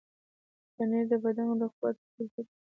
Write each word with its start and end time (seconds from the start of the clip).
پنېر 0.75 1.05
د 1.11 1.13
بدن 1.23 1.47
د 1.61 1.63
قوت 1.75 1.95
برخه 2.13 2.41
ده. 2.45 2.53